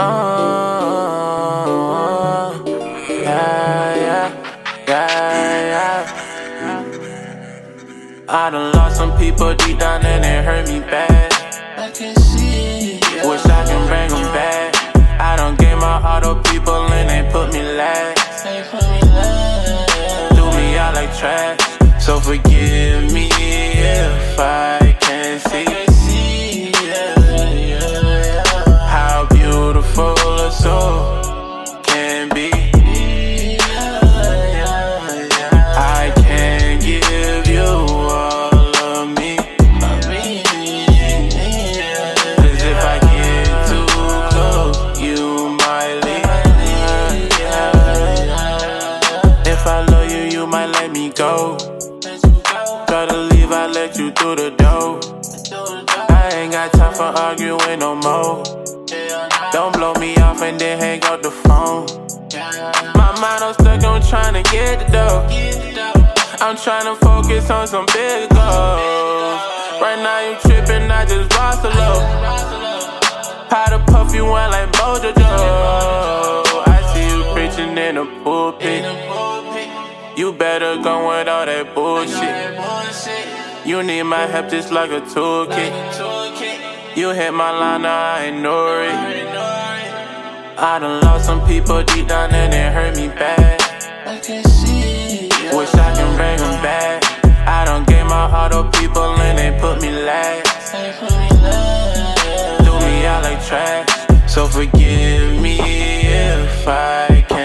yeah, 3.07 3.95
yeah, 3.95 4.27
yeah, 4.87 5.69
yeah. 5.69 6.01
I 8.27 8.49
done 8.49 8.71
lost 8.71 8.95
some 8.97 9.15
people 9.19 9.53
deep 9.53 9.77
down 9.77 10.03
and 10.03 10.25
it 10.25 10.43
hurt 10.43 10.67
me 10.67 10.79
bad. 10.79 11.31
I 11.77 11.91
can 11.91 12.15
see. 12.15 12.93
Yeah. 12.95 13.29
Wish 13.29 13.45
I 13.45 13.63
can 13.67 13.87
bring 13.87 14.09
them 14.09 14.33
back. 14.33 14.73
I 15.21 15.35
done 15.35 15.55
gave 15.57 15.77
my 15.77 16.01
all 16.01 16.21
to 16.21 16.41
people 16.49 16.73
and 16.73 17.07
they 17.07 17.21
put 17.31 17.53
me 17.53 17.61
last. 17.61 18.43
They 18.43 18.63
put 18.71 18.81
me 18.89 18.99
last. 19.11 20.35
Do 20.35 20.43
me 20.57 20.75
out 20.75 20.95
like 20.95 21.15
trash. 21.15 21.59
So 22.01 22.19
forgive 22.19 23.13
me 23.13 23.29
if 23.29 24.39
I. 24.39 24.72
got 56.69 56.73
time 56.73 56.93
for 56.93 57.19
arguing 57.19 57.79
no 57.79 57.95
more. 57.95 58.43
Don't 59.51 59.73
blow 59.73 59.93
me 59.95 60.15
off 60.17 60.41
and 60.41 60.59
then 60.59 60.79
hang 60.79 61.03
up 61.05 61.21
the 61.21 61.31
phone. 61.31 61.85
My 62.95 63.11
mind, 63.19 63.43
I'm 63.43 63.53
stuck 63.53 63.83
on 63.83 64.01
trying 64.01 64.41
to 64.41 64.51
get 64.51 64.79
the 64.79 64.91
dough. 64.91 65.27
I'm 66.39 66.55
trying 66.57 66.85
to 66.85 66.95
focus 67.03 67.49
on 67.49 67.67
some 67.67 67.85
big 67.87 68.29
goals. 68.29 69.41
Right 69.81 69.99
now 70.05 70.19
you 70.29 70.35
tripping, 70.41 70.89
I 70.89 71.05
just 71.05 71.31
lost 71.35 71.63
the 71.63 71.69
low. 71.69 71.99
How 73.49 73.65
to 73.69 73.79
puff 73.91 74.13
you 74.15 74.25
in 74.25 74.49
like 74.55 74.71
Mojo 74.73 75.13
Joe. 75.15 76.63
I 76.65 76.79
see 76.93 77.07
you 77.13 77.23
preaching 77.33 77.77
in 77.77 77.95
the 77.95 78.05
pulpit. 78.23 78.85
You 80.17 80.31
better 80.31 80.81
go 80.81 81.09
with 81.09 81.27
all 81.27 81.45
that 81.45 81.75
bullshit. 81.75 83.67
You 83.67 83.83
need 83.83 84.03
my 84.03 84.25
help 84.27 84.49
just 84.49 84.71
like 84.71 84.91
a 84.91 85.01
toolkit. 85.01 86.12
You 86.95 87.09
hit 87.09 87.33
my 87.33 87.49
line, 87.49 87.85
I 87.85 88.25
ignore 88.25 88.83
it. 88.83 88.93
I 90.59 90.77
done 90.79 91.01
lost 91.01 91.25
some 91.25 91.43
people 91.47 91.81
deep 91.81 92.07
down 92.07 92.29
and 92.31 92.53
it 92.53 92.71
hurt 92.71 92.95
me 92.95 93.07
bad. 93.07 93.59
I 94.05 94.19
can 94.19 94.43
see. 94.43 95.27
Wish 95.57 95.73
I 95.73 95.91
can 95.95 96.15
bring 96.15 96.37
them 96.37 96.61
back. 96.61 97.03
I 97.47 97.65
don't 97.65 97.87
gave 97.87 98.05
my 98.05 98.31
all 98.31 98.47
to 98.47 98.77
people 98.77 99.01
and 99.01 99.39
they 99.39 99.59
put 99.59 99.81
me 99.81 99.89
last. 99.89 100.71
Do 102.63 102.71
me 102.85 103.05
out 103.07 103.23
like 103.23 103.43
trash. 103.43 103.89
So 104.29 104.45
forgive 104.45 105.41
me 105.41 105.59
if 105.59 106.67
I 106.67 107.25
can't 107.27 107.42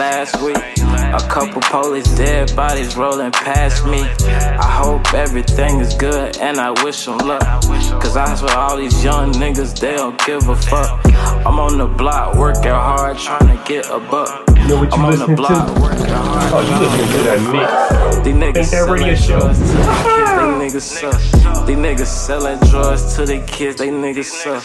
last 0.00 0.40
week. 0.40 0.56
A 0.56 1.20
couple 1.28 1.60
police 1.60 2.08
dead 2.16 2.56
bodies 2.56 2.96
rolling 2.96 3.32
past 3.32 3.84
me. 3.84 4.00
I 4.00 4.70
hope 4.82 5.12
everything 5.12 5.78
is 5.80 5.92
good 5.92 6.38
and 6.38 6.56
I 6.56 6.70
wish 6.82 7.04
them 7.04 7.18
luck. 7.18 7.42
Cause 8.00 8.16
I 8.16 8.34
swear 8.34 8.56
all 8.56 8.78
these 8.78 9.04
young 9.04 9.30
niggas, 9.32 9.78
they 9.78 9.94
don't 9.96 10.18
give 10.24 10.48
a 10.48 10.56
fuck. 10.56 11.04
I'm 11.46 11.60
on 11.60 11.76
the 11.76 11.86
block 11.86 12.36
working 12.36 12.70
hard 12.70 13.18
trying 13.18 13.48
to 13.54 13.62
get 13.68 13.90
a 13.90 14.00
buck. 14.00 14.59
You 14.70 14.76
know 14.76 14.82
what 14.82 14.96
you 14.96 15.02
I'm 15.02 15.10
listening 15.10 15.36
to? 15.36 15.42
block 15.42 15.80
working. 15.80 16.06
Oh, 16.06 16.62
you 16.62 16.78
listening 16.78 17.10
to 17.10 17.20
that 17.26 17.40
mix. 17.50 18.24
These 18.24 18.34
niggas 18.36 18.56
Ain't 18.56 18.70
that 18.70 18.88
radio 18.88 19.14
selling 19.16 19.16
show? 19.16 19.40
drugs 19.40 19.58
to 19.66 19.66
the 19.66 19.82
kids, 19.90 20.30
they 20.30 20.30
ah! 20.30 20.60
niggas 20.62 20.82
suck. 20.86 21.66
These 21.66 21.76
niggas 21.76 22.06
selling 22.06 22.58
drugs 22.70 23.16
to 23.16 23.26
the 23.26 23.38
kids, 23.48 23.76
they 23.78 23.88
niggas 23.88 24.24
suck. 24.26 24.62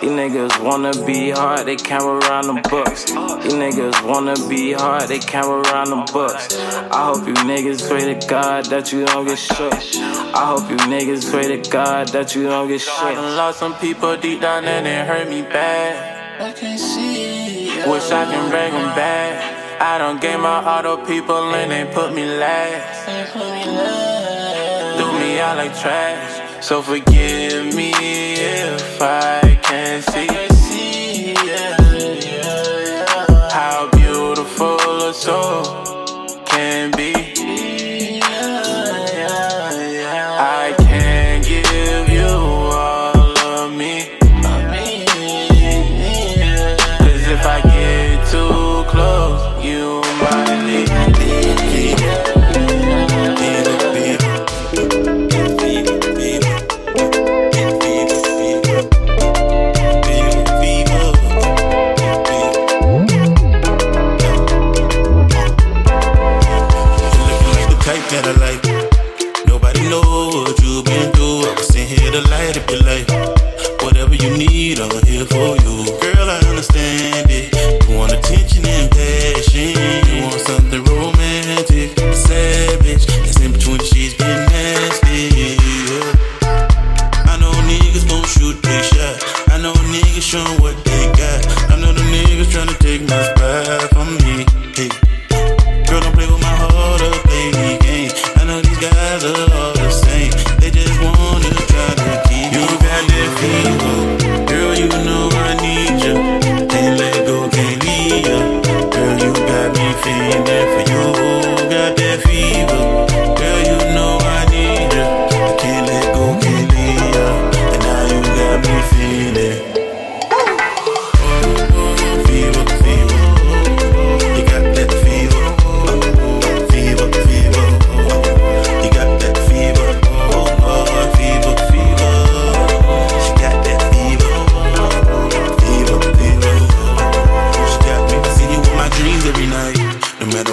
These 0.00 0.10
niggas 0.10 0.62
wanna 0.62 0.92
be 1.04 1.30
hard, 1.30 1.66
they 1.66 1.74
camera 1.74 2.20
around 2.20 2.46
them 2.46 2.62
books. 2.70 3.06
These 3.06 3.54
niggas 3.54 4.06
wanna 4.06 4.36
be 4.48 4.74
hard, 4.74 5.08
they 5.08 5.18
camera 5.18 5.60
around 5.62 5.90
them 5.90 6.04
books. 6.12 6.56
I 6.56 7.06
hope 7.12 7.26
you 7.26 7.34
niggas 7.34 7.88
pray 7.88 8.14
to 8.14 8.26
God 8.28 8.66
that 8.66 8.92
you 8.92 9.06
don't 9.06 9.26
get 9.26 9.40
shook. 9.40 9.74
I 9.74 10.54
hope 10.54 10.70
you 10.70 10.76
niggas 10.86 11.28
pray 11.32 11.48
to 11.60 11.68
God 11.68 12.10
that 12.10 12.36
you 12.36 12.44
don't 12.44 12.68
get 12.68 12.80
I 12.80 12.84
shook. 12.84 13.14
done 13.16 13.36
lost 13.36 13.58
some 13.58 13.74
people 13.78 14.16
deep 14.18 14.40
down 14.40 14.66
and 14.66 14.86
it 14.86 15.04
hurt 15.04 15.28
me 15.28 15.42
bad. 15.42 16.17
I 16.40 16.52
can 16.52 16.78
see. 16.78 17.66
Wish 17.90 18.10
I 18.12 18.24
can 18.24 18.48
bring 18.48 18.72
them 18.72 18.94
back. 18.94 19.80
I 19.80 19.98
don't 19.98 20.20
gave 20.20 20.38
my 20.38 20.62
all 20.64 20.82
to 20.82 21.04
people 21.04 21.52
and 21.54 21.72
they 21.72 21.92
put 21.92 22.14
me 22.14 22.26
last. 22.26 23.06
Do 24.98 25.12
me 25.18 25.40
out 25.40 25.56
like 25.56 25.76
trash. 25.80 26.64
So 26.64 26.80
forgive 26.80 27.74
me 27.74 27.92
if 27.92 29.02
I 29.02 29.58
can't 29.62 30.04
see 30.04 30.37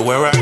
where 0.06 0.24
I 0.24 0.35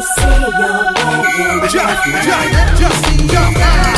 See 0.00 0.22
your 3.32 3.52
body. 3.52 3.97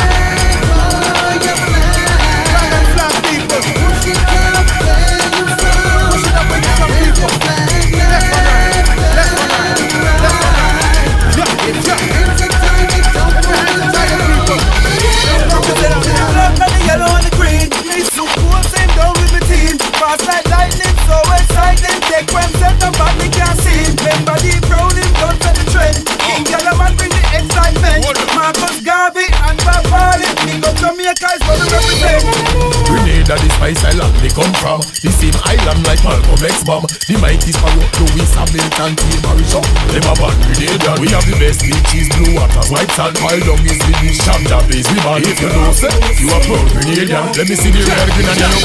Grenada, 33.31 33.47
the 33.47 33.53
spice 33.55 33.83
island 33.85 34.15
they 34.19 34.29
come 34.29 34.53
from 34.59 34.79
The 34.99 35.11
same 35.11 35.35
island 35.47 35.87
like 35.87 36.03
Malcolm 36.03 36.43
X 36.43 36.63
bomb 36.63 36.83
The 36.83 37.15
mighty 37.21 37.51
sparrow, 37.51 37.87
Lewis 38.03 38.33
Hamilton, 38.35 38.95
Team 38.99 39.21
Marisha 39.23 39.61
a 39.61 39.99
band 40.19 40.35
Grenadian 40.43 40.99
We 40.99 41.07
have 41.15 41.23
the 41.23 41.39
best 41.39 41.63
beaches, 41.63 42.09
blue 42.11 42.35
waters, 42.35 42.67
white 42.71 42.91
sand 42.91 43.15
While 43.23 43.39
down 43.39 43.63
is 43.63 43.79
the 43.79 43.93
dish, 44.03 44.19
sham 44.19 44.43
that 44.51 44.67
base 44.67 44.87
We 44.91 44.99
band 44.99 45.23
If 45.23 45.39
you 45.39 45.47
know 45.47 45.71
say, 45.71 45.95
you 46.19 46.27
a 46.27 46.39
pro 46.43 46.59
Grenadian 46.75 47.31
Let 47.37 47.47
me 47.47 47.55
see 47.55 47.71
the 47.71 47.79
red, 47.87 48.11
green 48.11 48.27
and 48.27 48.39
yellow 48.39 48.61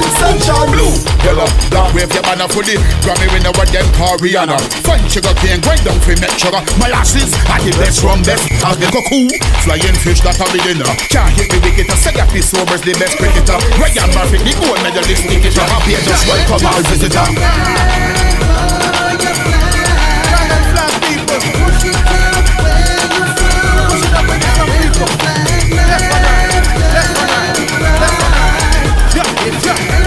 sunshine 0.00 0.70
Blue, 0.72 0.94
yellow, 1.26 1.48
black 1.68 1.92
wave 1.92 2.12
your 2.14 2.22
banner 2.22 2.48
fully. 2.48 2.78
Grammy 3.02 3.26
winner 3.34 3.52
what 3.58 3.68
them 3.74 3.84
call 3.98 4.16
Rihanna? 4.22 4.56
Fine 4.86 5.08
sugar 5.10 5.34
cane, 5.42 5.60
grind 5.60 5.84
down 5.84 5.98
for 6.00 6.14
make 6.16 6.36
sugar. 6.38 6.62
Molasses, 6.78 7.34
are 7.50 7.60
the 7.60 7.72
best 7.76 8.00
rum, 8.00 8.22
best. 8.22 8.46
As 8.62 8.78
the 8.78 8.86
cocoa, 8.88 9.28
flying 9.66 9.96
fish 10.00 10.22
that 10.22 10.38
are 10.40 10.50
the 10.54 10.60
dinner 10.62 10.86
Can't 11.10 11.34
hit 11.34 11.50
the 11.50 11.58
wicket, 11.60 11.90
say 11.98 12.14
that 12.14 12.30
this 12.30 12.52
Sobers 12.52 12.82
the 12.82 12.92
best 13.00 13.16
cricketer. 13.16 13.56
Ryan 13.80 14.12
Murphy, 14.12 14.38
the 14.44 14.52
gold 14.60 14.76
medalist, 14.84 15.24
cricketer. 15.24 15.64
Happy 15.64 15.96
I 15.96 16.00
just 16.04 16.28
welcome 16.28 16.66
our 16.66 16.82
visitor 16.84 17.24
It's 29.44 29.66
your 29.66 30.01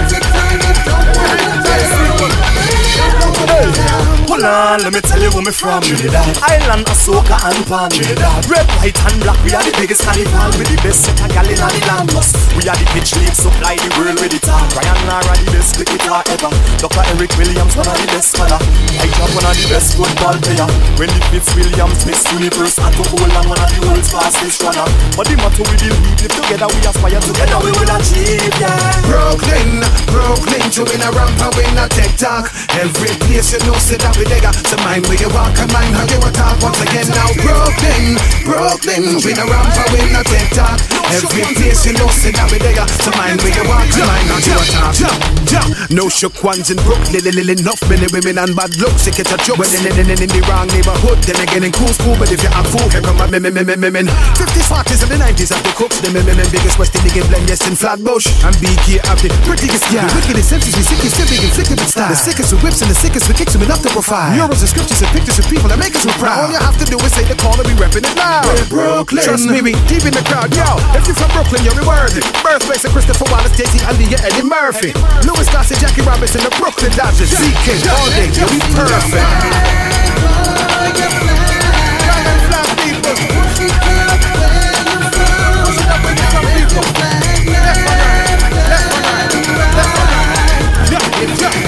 Hold 4.35 4.51
on, 4.51 4.83
let 4.83 4.91
me 4.91 4.99
tell 4.99 5.23
you 5.23 5.31
where 5.31 5.47
me 5.47 5.55
from. 5.55 5.79
Trinidad. 5.79 6.35
Island 6.43 6.83
of 6.91 6.99
soca 6.99 7.39
and 7.39 7.63
pan. 7.71 7.87
Trinidad. 7.87 8.43
Red, 8.51 8.67
white 8.75 8.99
and 9.07 9.23
black, 9.23 9.39
we 9.47 9.55
are 9.55 9.63
the 9.63 9.71
biggest 9.79 10.03
carnival 10.03 10.51
We 10.59 10.67
the 10.67 10.75
best 10.83 11.07
set 11.07 11.23
of 11.23 11.31
gal 11.31 11.47
in 11.47 11.55
the 11.55 11.79
land. 11.87 12.11
Plus, 12.11 12.35
we 12.51 12.67
are 12.67 12.75
the 12.75 12.83
Pitch 12.91 13.15
Lake, 13.15 13.31
supply 13.31 13.79
the 13.79 13.87
world 13.95 14.19
with 14.19 14.35
the 14.35 14.43
talk. 14.43 14.67
Brian 14.75 14.99
Lara, 15.07 15.39
the 15.39 15.55
best 15.55 15.79
cricketer 15.79 16.19
ever. 16.35 16.51
Dr. 16.83 17.03
Eric 17.15 17.31
Williams, 17.39 17.79
one 17.79 17.87
of 17.87 17.95
the 17.95 18.07
best 18.11 18.35
scholar. 18.35 18.59
I 18.99 19.07
jump 19.07 19.31
one 19.39 19.47
of 19.47 19.55
the 19.55 19.65
best 19.71 19.95
football 19.95 20.35
player. 20.43 20.67
Wendy 20.99 21.21
Fitzwilliams 21.31 22.03
Miss 22.03 22.27
Universe, 22.35 22.75
and 22.75 22.91
Ato 22.91 23.07
Boldon 23.15 23.47
one 23.47 23.55
of 23.55 23.71
the 23.71 23.79
world's 23.87 24.11
fastest 24.11 24.59
runner. 24.59 24.83
But 25.15 25.31
the 25.31 25.39
motto 25.39 25.63
we 25.63 25.79
believe, 25.79 26.27
if 26.27 26.35
together 26.35 26.67
we 26.75 26.83
aspire, 26.83 27.23
together 27.23 27.59
we 27.63 27.71
will 27.71 27.87
achieve, 27.87 28.51
yeah. 28.59 28.99
Brooklyn, 29.07 29.79
Brooklyn, 30.11 30.67
to 30.75 30.83
win 30.83 30.99
a 30.99 31.09
ramp 31.15 31.39
and 31.39 31.55
win 31.55 31.79
a 31.79 31.87
talk. 32.19 32.51
Every 32.75 33.15
place 33.23 33.55
you 33.55 33.63
know, 33.63 33.79
sit 33.79 34.03
with 34.25 34.33
digger. 34.33 34.53
So 34.65 34.77
mind 34.81 35.05
where 35.05 35.17
you 35.17 35.29
walk 35.29 35.53
and 35.61 35.69
mind 35.71 35.93
how 35.93 36.05
you 36.09 36.19
talk 36.33 36.57
once 36.61 36.81
again 36.81 37.07
now. 37.13 37.29
Brooklyn, 37.37 38.17
Brooklyn, 38.41 39.21
win 39.21 39.37
a 39.37 39.45
ramp 39.45 39.77
and 39.77 39.89
win 39.93 40.15
a 40.17 40.23
TikTok. 40.25 40.81
Every 41.13 41.45
place 41.53 41.85
you 41.85 41.93
know, 41.93 42.09
sit 42.09 42.33
with 42.49 42.61
digger. 42.61 42.85
So 43.05 43.13
mind 43.13 43.41
where 43.45 43.53
you 43.53 43.65
walk 43.69 43.85
and 43.85 44.07
mind 44.09 44.27
how 44.29 44.39
you 44.41 44.57
talk. 44.73 44.93
Jump, 44.97 45.19
jump. 45.45 45.69
No 45.93 46.09
shook 46.09 46.33
ones 46.43 46.73
in 46.73 46.77
Brooklyn, 46.81 47.21
li- 47.21 47.31
li- 47.31 47.45
li- 47.45 47.61
enough 47.61 47.81
many 47.89 48.07
women 48.09 48.41
and 48.41 48.55
bad 48.57 48.73
looks. 48.81 49.05
It 49.07 49.15
get 49.15 49.29
a 49.29 49.37
joke. 49.45 49.61
Well, 49.61 49.69
in, 49.69 49.85
in, 49.85 50.09
in, 50.09 50.17
in 50.25 50.29
the 50.29 50.41
wrong 50.49 50.67
neighborhood, 50.73 51.21
then 51.23 51.37
again 51.39 51.63
in 51.63 51.71
cool 51.71 51.93
school. 51.93 52.17
But 52.17 52.33
if 52.33 52.41
you 52.41 52.49
have 52.49 52.65
fool, 52.73 52.89
here 52.89 53.05
come 53.05 53.17
my 53.21 53.29
men, 53.29 53.45
men, 53.45 53.53
men, 53.53 53.79
men, 53.79 53.93
men. 53.93 54.07
50s, 54.35 54.65
40s, 54.65 55.01
and 55.05 55.11
the 55.13 55.19
90s 55.21 55.53
have 55.53 55.63
the 55.63 55.73
cooks. 55.77 56.01
The 56.01 56.09
men, 56.11 56.25
men, 56.25 56.41
biggest 56.49 56.79
West 56.81 56.95
Indian 56.97 57.27
blend, 57.29 57.47
yes, 57.47 57.61
in 57.69 57.75
Flatbush. 57.77 58.27
And 58.43 58.55
BK 58.57 59.05
have 59.05 59.21
the 59.21 59.29
prettiest, 59.45 59.85
yeah. 59.93 60.07
The 60.09 60.15
wickedest 60.17 60.49
senses, 60.49 60.73
we 60.75 60.83
sickest, 60.83 61.13
still 61.15 61.29
big 61.29 61.43
and 61.45 61.53
flicked 61.53 61.69
with 61.71 61.89
style. 61.89 62.09
The 62.09 62.17
sickest 62.17 62.49
with 62.53 62.63
whips 62.63 62.81
and 62.81 62.89
the 62.89 62.97
sickest 62.97 63.27
with 63.29 63.37
kicks, 63.37 63.55
we 63.55 63.65
enough 63.65 63.81
to 63.85 63.89
provide. 63.93 64.14
Bibles 64.15 64.63
and 64.63 64.71
scriptures 64.71 65.03
and 65.03 65.11
pictures 65.11 65.35
of 65.43 65.45
people 65.51 65.67
that 65.67 65.75
make 65.75 65.91
us 65.91 66.07
so 66.07 66.11
proud. 66.15 66.47
All 66.47 66.47
you 66.47 66.55
have 66.55 66.79
to 66.79 66.87
do 66.87 66.95
is 67.03 67.11
say 67.11 67.27
the 67.27 67.35
call 67.35 67.59
and 67.59 67.67
we 67.67 67.75
repping 67.75 68.07
it 68.07 68.15
loud. 68.15 68.47
We're 68.47 69.03
Brooklyn. 69.03 69.19
Trust 69.19 69.43
me, 69.51 69.59
we 69.59 69.75
deep 69.91 70.07
in 70.07 70.15
the 70.15 70.23
crowd, 70.23 70.55
yo. 70.55 70.63
If 70.95 71.03
you're 71.03 71.19
from 71.19 71.27
Brooklyn, 71.35 71.67
you're 71.67 71.75
worthy. 71.83 72.23
Birthplace 72.39 72.87
of 72.87 72.95
Christopher 72.95 73.27
Wallace, 73.27 73.51
Jay-Z, 73.59 73.75
Aaliyah, 73.83 74.23
Eddie 74.23 74.47
Murphy. 74.47 74.95
Louis 75.27 75.43
Gossett, 75.51 75.83
Jackie 75.83 76.07
Robinson, 76.07 76.39
the 76.47 76.53
Brooklyn 76.55 76.95
Dodgers. 76.95 77.27
ZK, 77.27 77.83
all 77.91 78.07
day, 78.15 78.31
you'll 78.31 78.47
be 78.55 78.63
perfect. 78.71 79.19
Well, 91.35 91.64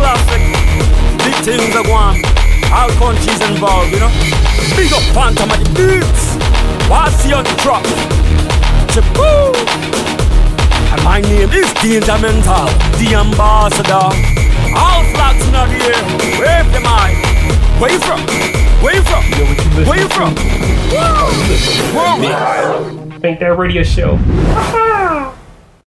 classic. 0.00 0.40
Big 1.20 1.36
things 1.44 1.76
are 1.76 1.84
going. 1.84 2.24
All 2.72 2.90
countries 2.96 3.40
involved, 3.44 3.92
you 3.92 4.00
know. 4.00 4.12
Big 4.76 4.92
up 4.92 5.04
Phantom 5.12 5.50
at 5.52 5.60
the 5.60 5.70
beats. 5.76 6.24
What's 6.88 7.26
your 7.28 7.44
drop? 7.60 7.84
Chipoo. 8.92 9.52
And 10.92 11.02
my 11.04 11.20
name 11.20 11.50
is 11.52 11.68
Danger 11.84 12.18
Mental, 12.18 12.66
the 12.98 13.14
ambassador. 13.14 14.08
All 14.74 15.02
flags 15.12 15.44
in 15.44 15.52
the 15.52 15.64
air. 15.84 16.02
Wave 16.40 16.72
them 16.72 16.84
high. 16.86 17.14
Where 17.78 17.92
you 17.92 18.00
from? 18.00 18.20
Where 18.82 18.94
you 18.94 19.02
from? 19.02 19.24
Where 19.86 19.98
you 20.00 20.08
from? 20.08 20.34
Whoa. 20.92 21.30
Whoa. 21.94 23.18
Think 23.20 23.40
that 23.40 23.58
radio 23.58 23.82
show. 23.82 24.18